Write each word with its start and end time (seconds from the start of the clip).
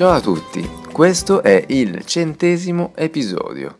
Ciao 0.00 0.12
a 0.12 0.20
tutti, 0.22 0.66
questo 0.92 1.42
è 1.42 1.62
il 1.68 2.06
centesimo 2.06 2.92
episodio. 2.94 3.76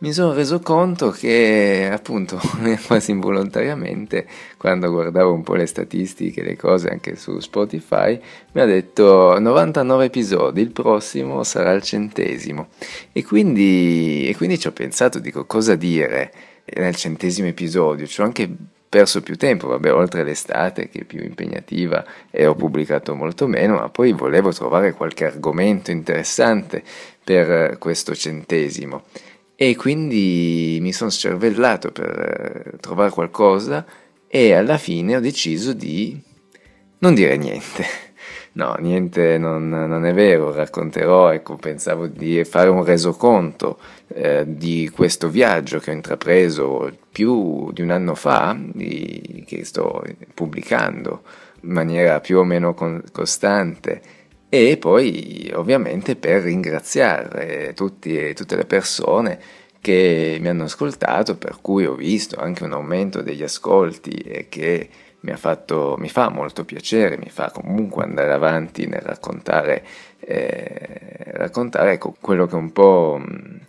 Mi 0.00 0.12
sono 0.12 0.34
reso 0.34 0.60
conto 0.60 1.08
che, 1.08 1.88
appunto, 1.90 2.38
quasi 2.86 3.10
involontariamente, 3.10 4.26
quando 4.58 4.90
guardavo 4.90 5.32
un 5.32 5.42
po' 5.42 5.54
le 5.54 5.64
statistiche, 5.64 6.42
le 6.42 6.58
cose 6.58 6.90
anche 6.90 7.16
su 7.16 7.40
Spotify, 7.40 8.20
mi 8.52 8.60
ha 8.60 8.66
detto 8.66 9.38
99 9.38 10.04
episodi, 10.04 10.60
il 10.60 10.72
prossimo 10.72 11.42
sarà 11.42 11.72
il 11.72 11.80
centesimo. 11.80 12.68
E 13.10 13.24
quindi, 13.24 14.28
e 14.28 14.36
quindi 14.36 14.58
ci 14.58 14.66
ho 14.66 14.72
pensato, 14.72 15.20
dico, 15.20 15.46
cosa 15.46 15.74
dire 15.74 16.34
nel 16.76 16.96
centesimo 16.96 17.48
episodio? 17.48 18.06
Ci 18.06 18.20
ho 18.20 18.24
anche 18.24 18.56
perso 18.92 19.22
più 19.22 19.38
tempo, 19.38 19.68
vabbè, 19.68 19.90
oltre 19.90 20.22
l'estate 20.22 20.90
che 20.90 21.00
è 21.00 21.04
più 21.04 21.24
impegnativa 21.24 22.04
e 22.30 22.44
ho 22.44 22.54
pubblicato 22.54 23.14
molto 23.14 23.46
meno, 23.46 23.76
ma 23.76 23.88
poi 23.88 24.12
volevo 24.12 24.52
trovare 24.52 24.92
qualche 24.92 25.24
argomento 25.24 25.90
interessante 25.90 26.82
per 27.24 27.78
questo 27.78 28.14
centesimo 28.14 29.04
e 29.56 29.76
quindi 29.76 30.76
mi 30.82 30.92
sono 30.92 31.08
scervellato 31.08 31.90
per 31.90 32.76
trovare 32.80 33.08
qualcosa 33.08 33.86
e 34.28 34.52
alla 34.52 34.76
fine 34.76 35.16
ho 35.16 35.20
deciso 35.20 35.72
di 35.72 36.20
non 36.98 37.14
dire 37.14 37.38
niente. 37.38 37.86
No, 38.54 38.74
niente, 38.78 39.38
non, 39.38 39.70
non, 39.70 40.04
è 40.04 40.12
vero, 40.12 40.52
racconterò, 40.52 41.32
ecco, 41.32 41.56
pensavo 41.56 42.06
di 42.06 42.44
fare 42.44 42.68
un 42.68 42.84
resoconto 42.84 43.78
eh, 44.08 44.44
di 44.46 44.90
questo 44.94 45.30
viaggio 45.30 45.78
che 45.78 45.90
ho 45.90 45.94
intrapreso 45.94 46.94
più 47.10 47.72
di 47.72 47.80
un 47.80 47.90
anno 47.90 48.14
fa, 48.14 48.54
di, 48.58 49.42
che 49.46 49.64
sto 49.64 50.04
pubblicando 50.34 51.22
in 51.62 51.72
maniera 51.72 52.20
più 52.20 52.38
o 52.38 52.44
meno 52.44 52.74
con, 52.74 53.02
costante. 53.10 54.02
E 54.50 54.76
poi 54.76 55.50
ovviamente 55.54 56.14
per 56.14 56.42
ringraziare 56.42 57.72
tutti, 57.74 58.34
tutte 58.34 58.56
le 58.56 58.66
persone 58.66 59.40
che 59.80 60.36
mi 60.40 60.48
hanno 60.48 60.64
ascoltato, 60.64 61.36
per 61.36 61.58
cui 61.62 61.86
ho 61.86 61.94
visto 61.94 62.38
anche 62.38 62.64
un 62.64 62.72
aumento 62.72 63.22
degli 63.22 63.42
ascolti 63.42 64.10
e 64.10 64.48
che 64.50 64.88
mi, 65.22 65.36
fatto, 65.36 65.96
mi 65.98 66.08
fa 66.08 66.28
molto 66.28 66.64
piacere, 66.64 67.16
mi 67.16 67.30
fa 67.30 67.50
comunque 67.50 68.04
andare 68.04 68.32
avanti 68.32 68.86
nel 68.86 69.00
raccontare, 69.00 69.84
eh, 70.20 71.24
raccontare 71.32 71.92
ecco, 71.92 72.14
quello 72.20 72.46
che 72.46 72.56
un 72.56 72.72
po' 72.72 73.20
mh, 73.20 73.60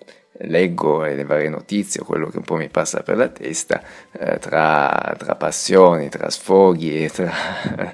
leggo 0.45 1.06
e 1.06 1.16
le 1.16 1.26
varie 1.26 1.50
notizie, 1.50 2.02
quello 2.02 2.28
che 2.28 2.38
un 2.38 2.44
po' 2.44 2.56
mi 2.56 2.70
passa 2.70 3.04
per 3.04 3.18
la 3.18 3.30
testa, 3.30 3.82
eh, 4.12 4.40
tra, 4.40 5.16
tra, 5.18 5.36
passioni, 5.36 6.10
tra 6.10 6.30
sfoghi 6.30 7.04
e 7.04 7.10
tra 7.10 7.32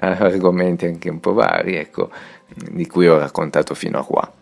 argomenti 0.00 0.86
anche 0.86 1.10
un 1.10 1.20
po' 1.20 1.34
vari, 1.34 1.76
ecco, 1.76 2.10
di 2.54 2.86
cui 2.86 3.08
ho 3.08 3.18
raccontato 3.18 3.74
fino 3.74 3.98
a 3.98 4.04
qua. 4.04 4.32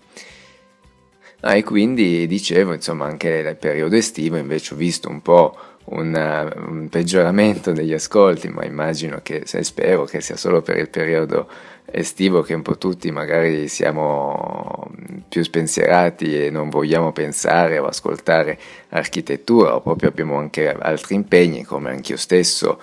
Ah, 1.40 1.54
e 1.54 1.62
quindi 1.62 2.26
dicevo, 2.26 2.72
insomma, 2.72 3.06
anche 3.06 3.42
nel 3.42 3.56
periodo 3.56 3.94
estivo 3.94 4.36
invece 4.36 4.74
ho 4.74 4.76
visto 4.76 5.08
un 5.08 5.22
po' 5.22 5.56
un, 5.90 6.52
un, 6.68 6.88
peggioramento 6.88 7.72
degli 7.72 7.92
ascolti, 7.92 8.48
ma 8.48 8.64
immagino 8.64 9.20
che, 9.22 9.42
se 9.44 9.62
spero 9.62 10.04
che 10.04 10.20
sia 10.20 10.36
solo 10.36 10.62
per 10.62 10.76
il 10.76 10.88
periodo 10.88 11.48
estivo 11.90 12.42
che 12.42 12.54
un 12.54 12.62
po' 12.62 12.76
tutti 12.76 13.10
magari 13.10 13.66
siamo 13.68 14.90
più 15.28 15.42
spensierati 15.42 16.44
e 16.44 16.50
non 16.50 16.68
vogliamo 16.68 17.12
pensare 17.12 17.78
o 17.78 17.86
ascoltare 17.86 18.58
architettura 18.90 19.74
o 19.74 19.80
proprio 19.80 20.10
abbiamo 20.10 20.36
anche 20.36 20.70
altri 20.70 21.14
impegni 21.14 21.64
come 21.64 21.90
anch'io 21.90 22.18
stesso 22.18 22.78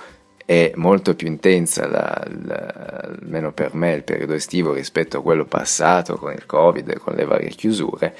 è 0.46 0.72
molto 0.76 1.16
più 1.16 1.28
intensa, 1.28 1.88
la, 1.88 2.24
la, 2.44 3.10
almeno 3.20 3.52
per 3.52 3.74
me, 3.74 3.94
il 3.94 4.04
periodo 4.04 4.34
estivo 4.34 4.74
rispetto 4.74 5.18
a 5.18 5.22
quello 5.22 5.46
passato 5.46 6.18
con 6.18 6.34
il 6.34 6.46
Covid 6.46 6.88
e 6.88 6.98
con 7.00 7.16
le 7.16 7.26
varie 7.26 7.50
chiusure, 7.50 8.16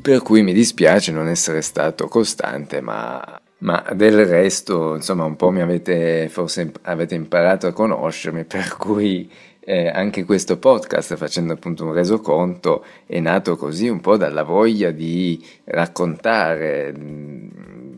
per 0.00 0.22
cui 0.22 0.42
mi 0.42 0.52
dispiace 0.52 1.10
non 1.10 1.28
essere 1.28 1.60
stato 1.60 2.06
costante, 2.06 2.80
ma 2.80 3.40
ma 3.60 3.84
del 3.94 4.24
resto, 4.26 4.94
insomma, 4.94 5.24
un 5.24 5.36
po' 5.36 5.50
mi 5.50 5.60
avete, 5.60 6.28
forse 6.28 6.72
avete 6.82 7.14
imparato 7.14 7.66
a 7.66 7.72
conoscermi, 7.72 8.44
per 8.44 8.76
cui 8.76 9.30
eh, 9.60 9.88
anche 9.88 10.24
questo 10.24 10.58
podcast, 10.58 11.16
facendo 11.16 11.52
appunto 11.52 11.84
un 11.84 11.92
resoconto, 11.92 12.84
è 13.06 13.20
nato 13.20 13.56
così 13.56 13.88
un 13.88 14.00
po' 14.00 14.16
dalla 14.16 14.42
voglia 14.42 14.90
di 14.90 15.44
raccontare 15.64 16.92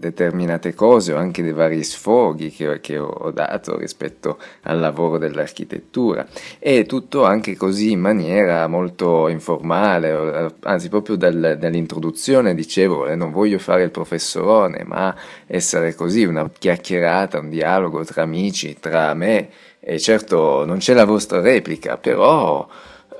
determinate 0.03 0.75
cose 0.75 1.13
o 1.13 1.17
anche 1.17 1.45
dei 1.45 1.53
vari 1.53 1.85
sfoghi 1.85 2.51
che, 2.51 2.81
che, 2.81 2.99
ho 2.99 3.31
dato 3.31 3.79
rispetto 3.79 4.39
al 4.63 4.81
lavoro 4.81 5.17
dell'architettura. 5.17 6.27
E 6.59 6.87
tutto 6.87 7.25
anche 7.25 7.57
così 7.57 7.93
in 7.93 8.01
maniera 8.01 8.67
molto 8.67 9.29
informale, 9.29 10.55
anzi 10.63 10.89
proprio 10.89 11.15
dal, 11.15 11.57
dall'introduzione 11.59 12.55
dicevo 12.55 13.07
eh, 13.07 13.15
non 13.15 13.31
voglio 13.31 13.59
fare 13.59 13.85
il 13.85 13.91
professorone 13.93 14.83
ma 14.85 15.15
essere 15.47 15.95
così 15.95 16.25
una 16.25 16.51
chiacchierata, 16.51 17.39
un 17.39 17.49
dialogo 17.49 18.05
tra 18.05 18.23
amici, 18.23 18.77
tra 18.81 19.15
me 19.15 19.51
e 19.79 19.99
certo 20.01 20.65
non 20.65 20.79
c'è 20.79 20.95
la 20.95 21.05
vostra 21.05 21.41
replica 21.41 21.97
però 21.97 22.69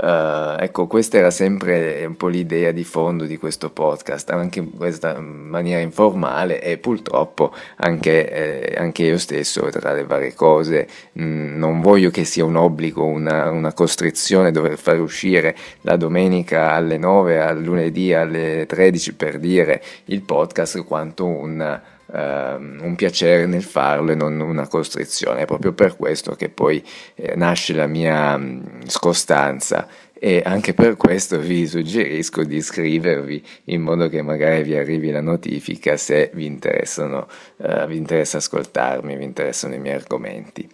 Uh, 0.03 0.57
ecco, 0.59 0.89
questa 0.89 1.19
era 1.19 1.31
sempre 1.31 2.05
un 2.05 2.17
po' 2.17 2.27
l'idea 2.27 2.73
di 2.73 2.83
fondo 2.83 3.25
di 3.25 3.37
questo 3.37 3.71
podcast, 3.71 4.31
anche 4.31 4.59
in 4.59 4.77
questa 4.77 5.21
maniera 5.21 5.79
informale 5.79 6.61
e 6.61 6.77
purtroppo 6.77 7.55
anche, 7.77 8.73
eh, 8.73 8.75
anche 8.77 9.05
io 9.05 9.17
stesso 9.17 9.69
tra 9.71 9.93
le 9.93 10.03
varie 10.05 10.35
cose 10.35 10.89
mh, 11.13 11.23
mm, 11.23 11.57
non 11.57 11.81
voglio 11.81 12.11
che 12.11 12.25
sia 12.25 12.45
un 12.45 12.57
obbligo, 12.57 13.05
una, 13.05 13.49
una, 13.51 13.73
costrizione 13.75 14.51
dover 14.51 14.77
fare 14.77 14.99
uscire 14.99 15.55
la 15.83 15.95
domenica 15.95 16.73
alle 16.73 16.99
9, 16.99 17.41
al 17.41 17.63
lunedì 17.63 18.13
alle 18.13 18.67
13 18.67 19.15
per 19.15 19.39
dire 19.39 19.81
il 20.07 20.23
podcast 20.23 20.83
quanto 20.83 21.27
un 21.27 21.81
Uh, 22.13 22.61
un 22.85 22.95
piacere 22.95 23.47
nel 23.47 23.63
farlo 23.63 24.13
e 24.13 24.15
non 24.15 24.39
una 24.39 24.69
costrizione. 24.69 25.41
È 25.41 25.45
proprio 25.47 25.73
per 25.73 25.97
questo 25.97 26.35
che 26.35 26.51
poi 26.51 26.85
eh, 27.15 27.35
nasce 27.37 27.73
la 27.73 27.87
mia 27.87 28.37
mh, 28.37 28.43
mm, 28.43 28.81
scostanza 28.87 29.89
e 30.25 30.41
anche 30.45 30.73
per 30.73 30.97
questo 30.97 31.41
vi 31.41 31.67
suggerisco 31.67 32.45
di 32.45 32.55
iscrivervi 32.55 33.45
in 33.65 33.83
modo 33.83 34.09
che 34.09 34.23
magari 34.23 34.63
vi 34.63 34.77
arrivi 34.77 35.11
la 35.11 35.21
notifica 35.21 35.97
se 35.97 36.31
vi, 36.35 36.47
interessano, 36.47 37.27
uh, 37.57 37.87
vi 37.87 37.97
interessa 37.97 38.37
ascoltarmi, 38.37 39.17
vi 39.17 39.25
interessano 39.25 39.75
i 39.75 39.81
miei 39.81 39.97
argomenti. 39.97 40.69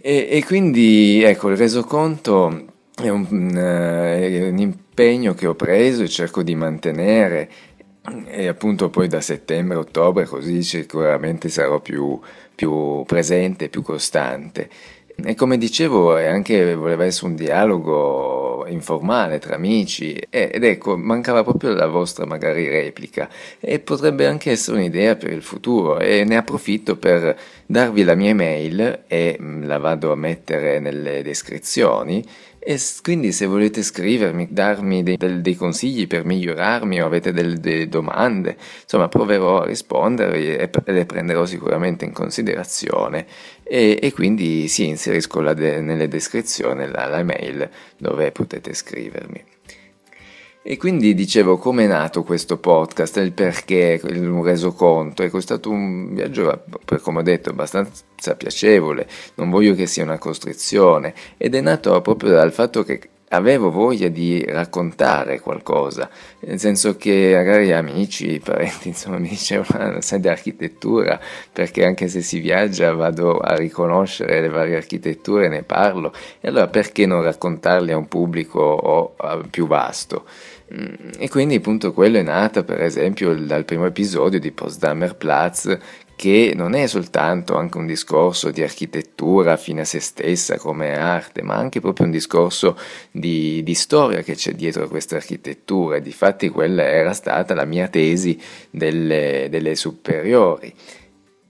E, 0.00 0.28
e 0.32 0.44
quindi 0.44 1.22
ecco, 1.22 1.50
il 1.50 1.56
resoconto 1.56 2.64
è 3.00 3.08
un, 3.08 3.24
uh, 3.30 4.18
è 4.18 4.48
un 4.48 4.58
impegno 4.58 5.34
che 5.34 5.46
ho 5.46 5.54
preso 5.54 6.02
e 6.02 6.08
cerco 6.08 6.42
di 6.42 6.56
mantenere 6.56 7.48
e 8.26 8.48
appunto 8.48 8.90
poi 8.90 9.06
da 9.06 9.20
settembre, 9.20 9.76
ottobre 9.76 10.24
così 10.24 10.62
sicuramente 10.62 11.48
sarò 11.48 11.80
più, 11.80 12.18
più 12.54 13.04
presente, 13.06 13.68
più 13.68 13.82
costante. 13.82 14.68
E 15.24 15.34
come 15.34 15.56
dicevo, 15.56 16.16
anche 16.16 16.74
voleva 16.74 17.04
essere 17.04 17.28
un 17.28 17.36
dialogo 17.36 18.66
informale 18.66 19.38
tra 19.38 19.54
amici 19.54 20.14
ed 20.30 20.64
ecco, 20.64 20.96
mancava 20.96 21.44
proprio 21.44 21.74
la 21.74 21.86
vostra 21.86 22.24
magari 22.24 22.68
replica 22.68 23.28
e 23.60 23.78
potrebbe 23.78 24.26
anche 24.26 24.50
essere 24.50 24.78
un'idea 24.78 25.14
per 25.16 25.30
il 25.30 25.42
futuro 25.42 25.98
e 25.98 26.24
ne 26.24 26.36
approfitto 26.36 26.96
per 26.96 27.38
darvi 27.66 28.02
la 28.04 28.14
mia 28.14 28.30
email 28.30 29.04
e 29.06 29.36
mm, 29.40 29.64
la 29.64 29.78
vado 29.78 30.10
a 30.12 30.16
mettere 30.16 30.80
nelle 30.80 31.22
descrizioni 31.22 32.24
e 32.64 32.80
quindi 33.02 33.32
se 33.32 33.46
volete 33.46 33.82
scrivermi, 33.82 34.48
darmi 34.50 35.02
dei, 35.02 35.16
dei 35.16 35.54
consigli 35.56 36.06
per 36.06 36.24
migliorarmi 36.24 37.02
o 37.02 37.06
avete 37.06 37.32
delle, 37.32 37.58
delle 37.58 37.88
domande, 37.88 38.56
insomma 38.82 39.08
proverò 39.08 39.62
a 39.62 39.66
rispondervi 39.66 40.54
e, 40.56 40.70
e, 40.72 40.92
le 40.92 41.04
prenderò 41.04 41.44
sicuramente 41.44 42.04
in 42.04 42.12
considerazione 42.12 43.26
e, 43.64 43.98
e 44.00 44.12
quindi 44.12 44.68
sì, 44.68 44.86
inserisco 44.86 45.42
de, 45.52 45.80
nelle 45.80 46.06
descrizioni 46.06 46.86
la, 46.88 47.06
la 47.06 47.24
mail 47.24 47.68
dove 47.96 48.30
potete 48.30 48.72
scrivermi. 48.74 49.51
E 50.64 50.76
quindi 50.76 51.12
dicevo 51.14 51.58
come 51.58 51.84
è 51.84 51.86
nato 51.88 52.22
questo 52.22 52.56
podcast, 52.56 53.16
il 53.16 53.32
perché, 53.32 54.00
un 54.04 54.44
resoconto, 54.44 55.24
ecco 55.24 55.38
è 55.38 55.42
stato 55.42 55.70
un 55.70 56.14
viaggio, 56.14 56.64
come 57.02 57.18
ho 57.18 57.22
detto, 57.22 57.50
abbastanza 57.50 58.36
piacevole, 58.36 59.08
non 59.34 59.50
voglio 59.50 59.74
che 59.74 59.86
sia 59.86 60.04
una 60.04 60.18
costrizione, 60.18 61.14
ed 61.36 61.56
è 61.56 61.60
nato 61.60 62.00
proprio 62.00 62.30
dal 62.30 62.52
fatto 62.52 62.84
che 62.84 63.10
avevo 63.32 63.70
voglia 63.70 64.08
di 64.08 64.44
raccontare 64.46 65.40
qualcosa, 65.40 66.08
nel 66.40 66.58
senso 66.58 66.96
che 66.96 67.32
magari 67.34 67.72
amici, 67.72 68.40
parenti, 68.42 68.88
insomma, 68.88 69.18
mi 69.18 69.28
dicevano, 69.28 70.00
sai 70.00 70.20
di 70.20 70.28
architettura, 70.28 71.18
perché 71.50 71.84
anche 71.84 72.08
se 72.08 72.20
si 72.20 72.40
viaggia 72.40 72.92
vado 72.92 73.38
a 73.38 73.54
riconoscere 73.54 74.40
le 74.40 74.48
varie 74.48 74.76
architetture, 74.76 75.48
ne 75.48 75.62
parlo, 75.62 76.12
e 76.40 76.48
allora 76.48 76.68
perché 76.68 77.06
non 77.06 77.22
raccontarli 77.22 77.92
a 77.92 77.96
un 77.96 78.06
pubblico 78.06 79.14
più 79.50 79.66
vasto? 79.66 80.24
E 81.18 81.28
quindi 81.28 81.56
appunto 81.56 81.92
quello 81.92 82.16
è 82.16 82.22
nata 82.22 82.64
per 82.64 82.80
esempio 82.80 83.34
dal 83.34 83.66
primo 83.66 83.84
episodio 83.84 84.40
di 84.40 84.52
Potsdamer 84.52 85.16
Platz 85.16 85.76
che 86.16 86.52
non 86.54 86.74
è 86.74 86.86
soltanto 86.86 87.56
anche 87.56 87.78
un 87.78 87.86
discorso 87.86 88.50
di 88.50 88.62
architettura 88.62 89.56
fine 89.56 89.82
a 89.82 89.84
se 89.84 90.00
stessa 90.00 90.58
come 90.58 90.96
arte, 90.96 91.42
ma 91.42 91.54
anche 91.54 91.80
proprio 91.80 92.06
un 92.06 92.12
discorso 92.12 92.78
di, 93.10 93.62
di 93.62 93.74
storia 93.74 94.22
che 94.22 94.34
c'è 94.34 94.52
dietro 94.52 94.84
a 94.84 94.88
questa 94.88 95.16
architettura. 95.16 95.98
Difatti 95.98 96.48
quella 96.48 96.84
era 96.84 97.12
stata 97.12 97.54
la 97.54 97.64
mia 97.64 97.88
tesi 97.88 98.38
delle, 98.70 99.48
delle 99.50 99.74
superiori. 99.74 100.72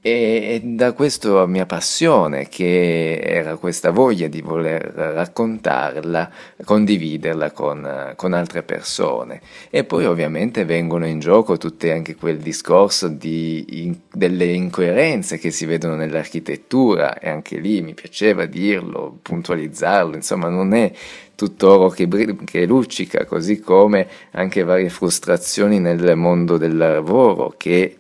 E 0.05 0.61
da 0.65 0.95
questa 0.95 1.47
mia 1.47 1.65
passione, 1.65 2.49
che 2.49 3.21
era 3.23 3.55
questa 3.55 3.93
voglia 3.93 4.27
di 4.27 4.41
voler 4.41 4.83
raccontarla, 4.83 6.29
condividerla 6.65 7.53
con, 7.53 8.13
con, 8.17 8.33
altre 8.33 8.65
persone. 8.65 9.41
E 9.71 9.85
poi 9.85 10.05
ovviamente 10.07 10.65
vengono 10.65 11.07
in 11.07 11.21
gioco 11.21 11.57
tutte 11.57 11.93
anche 11.93 12.17
quel 12.17 12.39
discorso 12.39 13.07
di, 13.07 13.85
in, 13.85 13.97
delle 14.13 14.47
incoerenze 14.47 15.39
che 15.39 15.53
si 15.53 15.67
vedono 15.67 15.95
nell'architettura, 15.95 17.17
e 17.21 17.31
anche 17.31 17.59
lì 17.59 17.81
mi 17.81 17.95
piaceva 17.95 18.45
dirlo, 18.47 19.19
puntualizzarlo, 19.23 20.17
insomma 20.17 20.49
non 20.49 20.75
è 20.75 20.91
tutt'oro 21.37 21.91
che, 21.91 22.09
che 22.45 22.67
luccica, 22.67 23.25
così 23.25 23.61
come 23.61 24.09
anche 24.33 24.65
varie 24.65 24.89
frustrazioni 24.89 25.79
nel 25.79 26.17
mondo 26.17 26.57
del 26.57 26.77
lavoro 26.77 27.55
che 27.57 27.99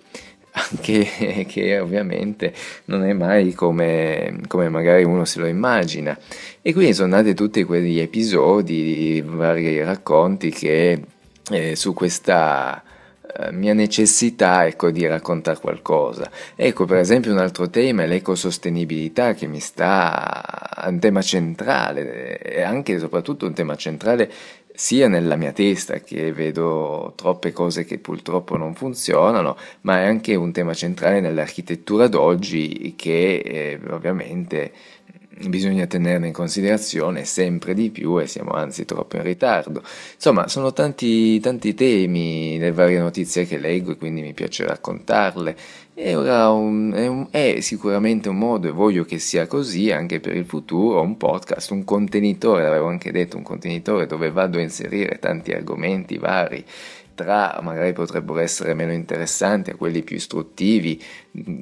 anche 0.76 1.44
che 1.46 1.78
ovviamente 1.78 2.52
non 2.86 3.04
è 3.04 3.12
mai 3.12 3.52
come, 3.52 4.40
come, 4.48 4.68
magari 4.68 5.04
uno 5.04 5.24
se 5.24 5.40
lo 5.40 5.46
immagina. 5.46 6.18
E 6.60 6.72
quindi 6.72 6.94
sono 6.94 7.16
nati 7.16 7.34
tutti 7.34 7.64
quegli 7.64 7.98
episodi, 8.00 9.22
vari 9.24 9.82
racconti 9.82 10.50
che 10.50 11.00
eh, 11.50 11.76
su 11.76 11.92
questa 11.92 12.82
eh, 13.36 13.52
mia 13.52 13.74
necessità 13.74 14.66
ecco, 14.66 14.90
di 14.90 15.06
raccontare 15.06 15.58
qualcosa. 15.60 16.30
Ecco, 16.54 16.84
per 16.84 16.98
esempio, 16.98 17.32
un 17.32 17.38
altro 17.38 17.68
tema 17.68 18.04
è 18.04 18.06
l'ecosostenibilità 18.06 19.34
che 19.34 19.46
mi 19.46 19.60
sta 19.60 20.61
un 20.88 20.98
tema 20.98 21.22
centrale 21.22 22.38
e 22.38 22.62
anche 22.62 22.94
e 22.94 22.98
soprattutto 22.98 23.46
un 23.46 23.54
tema 23.54 23.76
centrale 23.76 24.30
sia 24.74 25.06
nella 25.08 25.36
mia 25.36 25.52
testa 25.52 26.00
che 26.00 26.32
vedo 26.32 27.12
troppe 27.16 27.52
cose 27.52 27.84
che 27.84 27.98
purtroppo 27.98 28.56
non 28.56 28.74
funzionano, 28.74 29.56
ma 29.82 30.00
è 30.00 30.06
anche 30.06 30.34
un 30.34 30.50
tema 30.52 30.74
centrale 30.74 31.20
nell'architettura 31.20 32.08
d'oggi 32.08 32.94
che 32.96 33.36
eh, 33.44 33.80
ovviamente 33.90 34.72
bisogna 35.48 35.86
tenerne 35.86 36.28
in 36.28 36.32
considerazione 36.32 37.24
sempre 37.24 37.74
di 37.74 37.90
più 37.90 38.20
e 38.20 38.26
siamo 38.26 38.52
anzi 38.52 38.84
troppo 38.84 39.16
in 39.16 39.22
ritardo. 39.22 39.82
Insomma, 40.14 40.48
sono 40.48 40.72
tanti, 40.72 41.40
tanti 41.40 41.74
temi, 41.74 42.58
le 42.58 42.72
varie 42.72 42.98
notizie 42.98 43.46
che 43.46 43.58
leggo 43.58 43.92
e 43.92 43.96
quindi 43.96 44.22
mi 44.22 44.32
piace 44.32 44.66
raccontarle. 44.66 45.56
È, 45.94 46.14
un, 46.14 46.92
è, 46.94 47.06
un, 47.06 47.26
è, 47.30 47.60
sicuramente 47.60 48.28
un 48.28 48.38
modo, 48.38 48.68
e 48.68 48.70
voglio 48.70 49.04
che 49.04 49.18
sia 49.18 49.46
così 49.46 49.90
anche 49.90 50.20
per 50.20 50.34
il 50.34 50.46
futuro, 50.46 51.02
un 51.02 51.16
podcast, 51.16 51.70
un 51.70 51.84
contenitore, 51.84 52.62
l'avevo 52.62 52.88
anche 52.88 53.12
detto, 53.12 53.36
un 53.36 53.42
contenitore 53.42 54.06
dove 54.06 54.30
vado 54.30 54.58
a 54.58 54.62
inserire 54.62 55.18
tanti 55.18 55.52
argomenti 55.52 56.16
vari 56.16 56.64
tra 57.22 57.60
magari 57.62 57.92
potrebbero 57.92 58.40
essere 58.40 58.74
meno 58.74 58.92
interessanti 58.92 59.70
a 59.70 59.76
quelli 59.76 60.02
più 60.02 60.16
istruttivi 60.16 61.02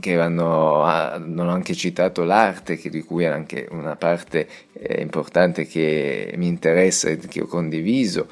che 0.01 0.15
vanno 0.15 0.85
a, 0.85 1.17
ho 1.17 1.49
anche 1.49 1.75
citato 1.75 2.25
l'arte 2.25 2.77
che, 2.77 2.89
di 2.89 3.03
cui 3.03 3.25
è 3.25 3.29
anche 3.29 3.69
una 3.71 3.97
parte 3.97 4.49
eh, 4.73 5.01
importante 5.03 5.67
che 5.67 6.33
mi 6.37 6.47
interessa 6.47 7.09
e 7.09 7.19
che 7.19 7.43
ho 7.43 7.47
condiviso. 7.47 8.27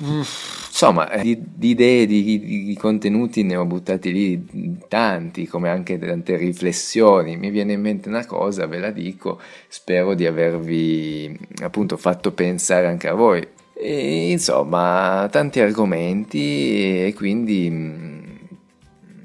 Insomma 0.00 1.10
eh, 1.10 1.22
di, 1.22 1.38
di 1.38 1.68
idee 1.70 2.06
di, 2.06 2.64
di, 2.64 2.76
contenuti 2.76 3.44
ne 3.44 3.56
ho 3.56 3.64
buttati 3.64 4.10
lì 4.10 4.78
tanti 4.88 5.46
come 5.46 5.68
anche 5.68 5.98
tante 5.98 6.36
riflessioni. 6.36 7.36
Mi 7.36 7.50
viene 7.50 7.74
in 7.74 7.80
mente 7.80 8.08
una 8.08 8.26
cosa 8.26 8.66
ve 8.66 8.78
la 8.78 8.90
dico 8.90 9.40
spero 9.68 10.14
di 10.14 10.26
avervi 10.26 11.38
appunto 11.62 11.96
fatto 11.96 12.32
pensare 12.32 12.88
anche 12.88 13.08
a 13.08 13.14
voi 13.14 13.46
e, 13.82 14.30
insomma, 14.30 15.28
tanti 15.30 15.60
argomenti 15.60 17.04
e 17.04 17.12
quindi, 17.14 18.48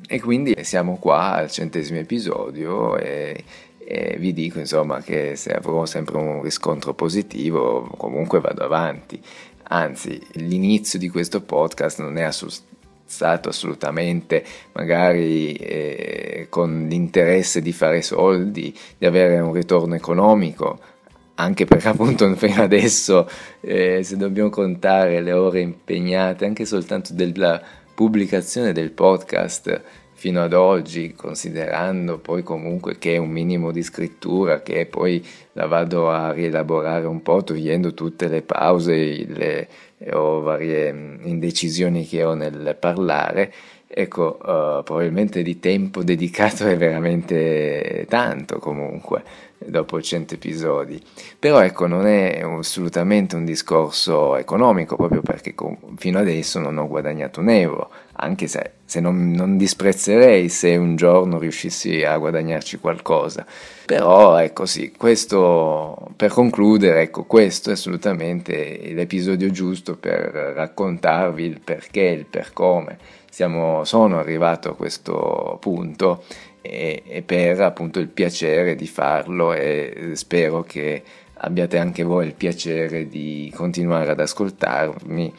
e 0.08 0.20
quindi 0.20 0.56
siamo 0.64 0.98
qua 0.98 1.34
al 1.34 1.52
centesimo 1.52 2.00
episodio 2.00 2.98
e, 2.98 3.44
e 3.78 4.18
vi 4.20 4.34
dico 4.34 4.60
insomma 4.60 5.02
che 5.02 5.36
se 5.36 5.52
avrò 5.54 5.86
sempre 5.86 6.18
un 6.18 6.42
riscontro 6.42 6.94
positivo 6.94 7.88
comunque 7.98 8.40
vado 8.40 8.64
avanti. 8.64 9.22
Anzi, 9.70 10.20
l'inizio 10.34 10.98
di 10.98 11.10
questo 11.10 11.42
podcast 11.42 12.00
non 12.00 12.18
è 12.18 12.24
assolutamente 12.24 12.76
stato 13.10 13.48
assolutamente 13.48 14.44
magari 14.74 15.54
eh, 15.54 16.48
con 16.50 16.88
l'interesse 16.90 17.62
di 17.62 17.72
fare 17.72 18.02
soldi, 18.02 18.78
di 18.98 19.06
avere 19.06 19.40
un 19.40 19.54
ritorno 19.54 19.96
economico, 19.96 20.78
anche 21.40 21.66
perché 21.66 21.88
appunto 21.90 22.34
fino 22.36 22.62
adesso 22.62 23.28
eh, 23.62 24.04
se 24.04 24.18
dobbiamo 24.18 24.50
contare 24.50 25.22
le 25.22 25.34
ore 25.34 25.62
impegnate 25.62 26.46
anche 26.46 26.66
soltanto 26.66 27.14
della 27.14 27.62
pubblicazione 27.94 28.74
del 28.74 28.92
podcast 28.92 29.82
fino 30.14 30.42
ad 30.42 30.54
oggi, 30.54 31.14
considerando 31.14 32.18
poi 32.18 32.42
comunque 32.42 32.98
che 32.98 33.14
è 33.14 33.18
un 33.18 33.30
minimo 33.30 33.72
di 33.72 33.84
scrittura 33.84 34.64
che 34.64 34.88
poi 34.88 35.24
la 35.54 35.68
vado 35.68 36.10
a 36.10 36.32
rielaborare 36.32 37.06
un 37.06 37.22
po' 37.22 37.44
togliendo 37.44 37.94
tutte 37.94 38.28
le 38.28 38.42
pause 38.42 39.26
le, 39.28 39.68
o 40.12 40.42
varie 40.42 40.92
mm, 40.92 41.18
indecisioni 41.26 42.04
che 42.08 42.24
ho 42.24 42.34
nel 42.34 42.76
parlare, 42.80 43.54
ecco, 43.88 44.38
uh, 44.40 44.84
probabilmente 44.84 45.42
di 45.42 45.60
tempo 45.60 46.04
dedicato 46.04 46.68
è 46.68 46.78
veramente 46.78 48.06
tanto 48.10 48.60
comunque 48.60 49.24
dopo 49.58 50.02
100 50.02 50.36
episodi. 50.36 51.02
Però 51.40 51.62
ecco, 51.62 51.88
non 51.88 52.06
è 52.06 52.42
assolutamente 52.42 53.36
un 53.36 53.46
discorso 53.46 54.36
economico, 54.36 54.96
proprio 54.96 55.22
perché 55.22 55.56
fino 55.98 56.20
adesso 56.20 56.60
non 56.60 56.78
ho 56.78 56.88
guadagnato 56.88 57.40
un 57.40 57.50
euro, 57.50 57.90
anche 58.20 58.48
se, 58.48 58.72
se 58.86 59.00
non, 59.00 59.32
non, 59.32 59.58
disprezzerei 59.58 60.50
se 60.50 60.76
un 60.76 60.96
giorno 60.96 61.38
riuscissi 61.38 62.04
a 62.04 62.18
guadagnarci 62.18 62.78
qualcosa. 62.78 63.46
Però 63.86 64.38
ecco 64.38 64.66
sì, 64.66 64.92
questo 64.92 66.12
per 66.16 66.32
concludere, 66.32 67.02
ecco, 67.02 67.24
questo 67.24 67.70
è 67.70 67.74
assolutamente 67.74 68.92
l'episodio 68.94 69.50
giusto 69.52 69.98
per 69.98 70.54
raccontarvi 70.56 71.44
il 71.44 71.60
perché, 71.64 72.02
il 72.02 72.26
per 72.26 72.54
come. 72.54 72.98
Siamo, 73.30 73.84
sono 73.84 74.18
arrivato 74.18 74.70
a 74.70 74.76
questo 74.76 75.58
punto 75.62 76.24
e, 76.62 77.04
e 77.06 77.22
per 77.22 77.62
appunto 77.62 78.00
il 78.00 78.08
piacere 78.08 78.74
di 78.76 78.88
farlo 78.88 79.54
e 79.54 80.12
spero 80.14 80.64
che 80.64 81.04
abbiate 81.40 81.78
anche 81.78 82.02
voi 82.02 82.26
il 82.26 82.34
piacere 82.34 83.08
di 83.08 83.52
continuare 83.56 84.10
ad 84.10 84.20
ascoltarmi, 84.20 85.32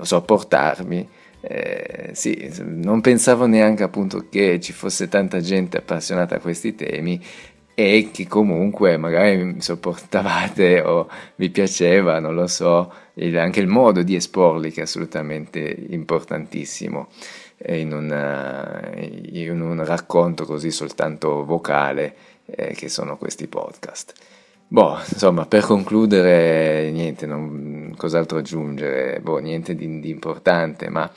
sopportarmi. 0.00 1.08
Eh, 1.48 2.10
sì, 2.12 2.50
non 2.64 3.00
pensavo 3.00 3.46
neanche 3.46 3.84
appunto 3.84 4.26
che 4.28 4.58
ci 4.58 4.72
fosse 4.72 5.06
tanta 5.06 5.38
gente 5.38 5.76
appassionata 5.76 6.36
a 6.36 6.40
questi 6.40 6.74
temi 6.74 7.22
e 7.72 8.08
che 8.12 8.26
comunque 8.26 8.96
magari 8.96 9.60
sopportavate 9.60 10.80
o 10.80 11.08
vi 11.36 11.50
piaceva, 11.50 12.18
non 12.18 12.34
lo 12.34 12.48
so, 12.48 12.92
il, 13.14 13.38
anche 13.38 13.60
il 13.60 13.68
modo 13.68 14.02
di 14.02 14.16
esporli 14.16 14.72
che 14.72 14.80
è 14.80 14.84
assolutamente 14.84 15.60
importantissimo 15.90 17.08
in, 17.66 17.92
una, 17.92 18.90
in 18.96 19.60
un 19.60 19.84
racconto 19.84 20.44
così 20.46 20.72
soltanto 20.72 21.44
vocale 21.44 22.14
eh, 22.46 22.72
che 22.74 22.88
sono 22.88 23.16
questi 23.16 23.46
podcast. 23.46 24.14
Boh, 24.68 24.98
insomma, 25.12 25.46
per 25.46 25.64
concludere, 25.64 26.90
niente, 26.90 27.24
non, 27.26 27.94
cos'altro 27.96 28.38
aggiungere? 28.38 29.20
Boh, 29.20 29.38
niente 29.38 29.74
di, 29.76 30.00
di 30.00 30.10
importante, 30.10 30.88
ma 30.90 31.08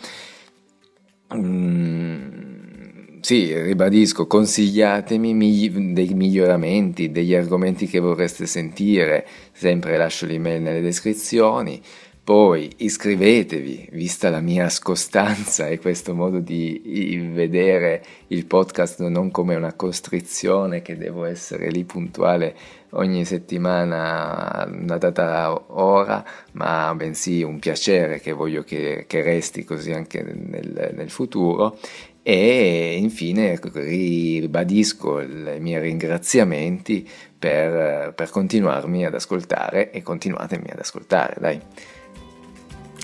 mm, 1.35 3.19
sì, 3.21 3.53
ribadisco, 3.61 4.27
consigliatemi 4.27 5.33
migli- 5.33 5.93
dei 5.93 6.13
miglioramenti, 6.13 7.11
degli 7.11 7.33
argomenti 7.35 7.87
che 7.87 7.99
vorreste 7.99 8.45
sentire, 8.45 9.25
sempre 9.51 9.97
lascio 9.97 10.25
l'email 10.27 10.61
nelle 10.61 10.81
descrizioni. 10.81 11.81
Poi 12.29 12.71
iscrivetevi, 12.77 13.89
vista 13.93 14.29
la 14.29 14.39
mia 14.39 14.69
scostanza 14.69 15.67
e 15.67 15.79
questo 15.79 16.13
modo 16.13 16.37
di 16.37 17.27
vedere 17.33 18.05
il 18.27 18.45
podcast 18.45 19.03
non 19.07 19.31
come 19.31 19.55
una 19.55 19.73
costrizione 19.73 20.83
che 20.83 20.95
devo 20.95 21.25
essere 21.25 21.71
lì 21.71 21.83
puntuale 21.85 22.55
ogni 22.91 23.25
settimana 23.25 24.63
una 24.71 24.97
data 24.99 25.59
ora, 25.69 26.23
ma 26.51 26.93
bensì 26.93 27.41
un 27.41 27.57
piacere 27.57 28.19
che 28.19 28.31
voglio 28.31 28.63
che, 28.63 29.05
che 29.07 29.23
resti 29.23 29.63
così 29.63 29.91
anche 29.91 30.21
nel, 30.21 30.91
nel 30.93 31.09
futuro 31.09 31.79
e 32.21 32.95
infine 32.99 33.59
ribadisco 33.59 35.19
i 35.19 35.57
miei 35.59 35.81
ringraziamenti 35.81 37.09
per, 37.39 38.13
per 38.13 38.29
continuarmi 38.29 39.03
ad 39.03 39.15
ascoltare 39.15 39.89
e 39.89 40.03
continuatemi 40.03 40.69
ad 40.69 40.77
ascoltare, 40.77 41.35
dai 41.39 41.61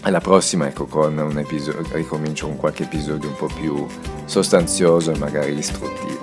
alla 0.05 0.19
prossima 0.19 0.67
ecco 0.67 0.85
con 0.85 1.17
un 1.17 1.37
episodio 1.39 1.83
ricomincio 1.91 2.45
con 2.45 2.57
qualche 2.57 2.83
episodio 2.83 3.29
un 3.29 3.35
po' 3.35 3.47
più 3.47 3.87
sostanzioso 4.25 5.11
e 5.11 5.17
magari 5.17 5.57
istruttivo. 5.57 6.21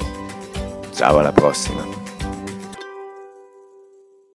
Ciao 0.93 1.19
alla 1.19 1.33
prossima. 1.33 2.02